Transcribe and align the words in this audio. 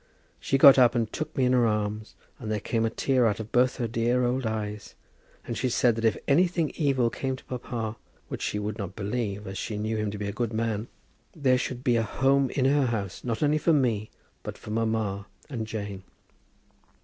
She 0.39 0.57
got 0.57 0.79
up 0.79 0.95
and 0.95 1.13
took 1.13 1.37
me 1.37 1.45
in 1.45 1.53
her 1.53 1.67
arms, 1.67 2.15
and 2.39 2.51
there 2.51 2.59
came 2.59 2.85
a 2.85 2.89
tear 2.89 3.27
out 3.27 3.39
of 3.39 3.51
both 3.51 3.75
her 3.75 3.87
dear 3.87 4.23
old 4.25 4.47
eyes, 4.47 4.95
and 5.45 5.55
she 5.55 5.69
said 5.69 5.93
that 5.95 6.03
if 6.03 6.17
anything 6.27 6.71
evil 6.73 7.11
came 7.11 7.35
to 7.35 7.43
papa, 7.43 7.97
which 8.27 8.41
she 8.41 8.57
would 8.57 8.79
not 8.79 8.95
believe, 8.95 9.45
as 9.45 9.59
she 9.59 9.77
knew 9.77 9.97
him 9.97 10.09
to 10.09 10.17
be 10.17 10.25
a 10.27 10.31
good 10.33 10.53
man, 10.53 10.87
there 11.35 11.59
should 11.59 11.83
be 11.83 11.97
a 11.97 12.01
home 12.01 12.49
in 12.49 12.65
her 12.65 12.87
house 12.87 13.23
not 13.23 13.43
only 13.43 13.59
for 13.59 13.73
me, 13.73 14.09
but 14.41 14.57
for 14.57 14.71
mamma 14.71 15.27
and 15.51 15.67
Jane. 15.67 16.01